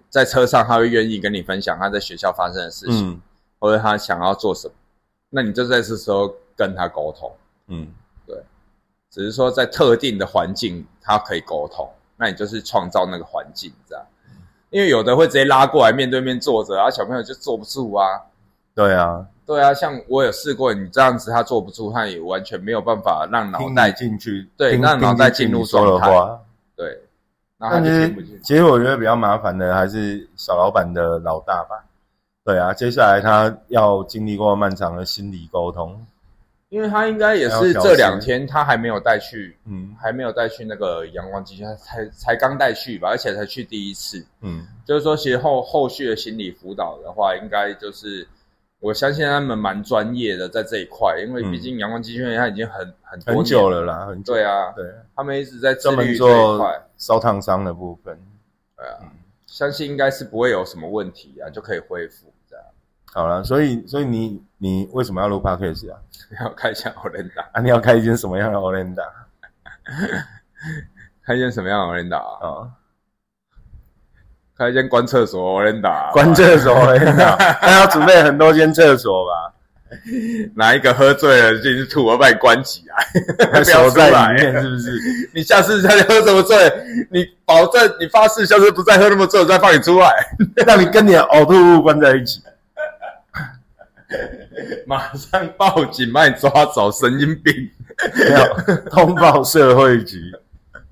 [0.10, 3.22] 在车上他会愿意跟你分享他在学校发生的事情，嗯
[3.60, 4.74] 或者他想要做什么，
[5.30, 7.30] 那你就在这时候跟他沟通。
[7.68, 7.88] 嗯
[8.26, 8.38] 对
[9.12, 14.06] 只是说在特定的环境他可以沟通，那你就是创造那个环境这样。
[14.70, 18.06] 因为有的会直接拉过来面对面坐着，然后小朋友就坐不住啊。
[18.74, 26.42] 对啊，对啊，像我有试过，你这样子他坐不住，他也完全没有办法让脑袋你进去，对听让脑袋听进入状态话。
[26.76, 26.88] 对，
[27.58, 28.38] 然后他但就不进。
[28.44, 31.86] 其实我觉得比较麻烦的还是小老板的老大吧。
[32.44, 36.06] 对啊，接下来他要经历过漫长的心理沟通。
[36.76, 44.22] 因为他应该也是这两天他还没有带去，嗯还没有带去那个阳光机，他才才刚带去吧，而且才去第一次。
[44.42, 48.28] 嗯就是说，其实后后续的心理辅导的话，应该就是
[48.82, 54.34] 我相信他们蛮专业的在这一块，因为毕竟阳光机器人它已经很很很久了啦，很久。
[54.34, 58.20] 对啊，对，他们一直在自专门律这一做块，烧烫伤的部分。
[58.76, 59.00] 对啊，
[59.48, 62.34] 相信应该是不会有什么问题啊，就可以恢复。
[63.16, 65.98] 好了，所以所以你你为什么要录 podcast 啊？
[66.44, 69.06] 要开一下 Orenda 啊，你要开一间什么样的 Orenda？
[71.26, 72.70] 开一间什么样的 Orenda 啊？
[74.58, 79.54] 开一间关厕所 Orenda，关厕所 Orenda， 那要准备很多间厕所吧？
[80.56, 82.96] 哪一个喝醉了进去吐，我把你关起来，
[83.54, 85.30] 还不要锁在里面是不是？
[85.34, 86.58] 你下次再喝什么醉，
[87.12, 90.12] 你保证你发誓下次不再喝那么醉，我再放你出来。
[90.68, 92.42] 让你跟你的呕吐物关在一起。
[94.86, 97.54] 马上报警把你抓走，神经病！
[98.16, 98.46] 没有
[98.90, 100.32] 通报社会局，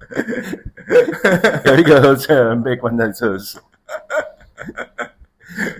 [1.65, 3.61] 有一个喝醉的人被关在厕所。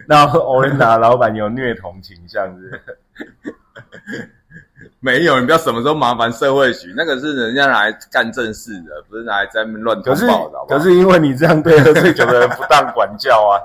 [0.08, 2.80] 然后欧琳达老板有虐童倾向，是？
[5.00, 10.60] 没有，你不要什么时候麻烦社会局，那个是人家拿来干正事的，不是拿来在那边乱通报的。
[10.68, 13.58] 可是因为你这样对喝醉酒的人不当管教啊，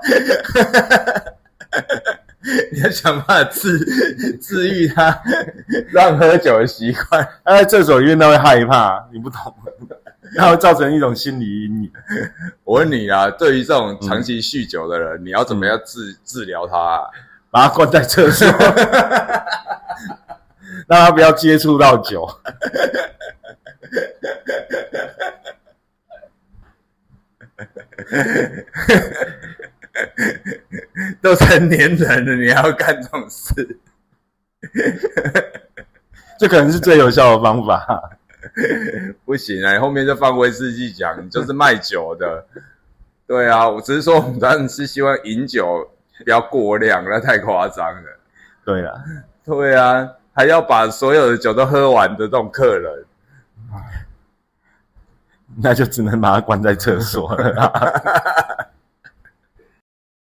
[2.71, 5.21] 你要想办法治治愈他
[5.91, 7.27] 让喝酒的习惯。
[7.43, 9.53] 他在厕所里面他会害怕，你不懂，
[10.37, 11.91] 他会造成一种心理阴影。
[12.63, 17.01] 我问你啊，对于这种长期酗酒的人，你要怎么样治治疗他？
[17.51, 18.47] 把他关在厕所。
[20.87, 22.27] 让他不要接触到酒，
[31.21, 33.79] 都成年人了，你还要干这种事？
[36.39, 38.17] 这可能是最有效的方法。
[39.25, 42.45] 不行啊，后面就放威士忌讲，你就是卖酒的。
[43.27, 45.89] 对啊，我只是说，我们当然是希望饮酒
[46.23, 48.19] 不要过量，那太夸张了。
[48.65, 48.93] 对啊，
[49.45, 50.09] 对啊。
[50.31, 53.05] 还要把所有的酒都喝完的这种客人，
[55.61, 58.71] 那就只能把他关在厕所了。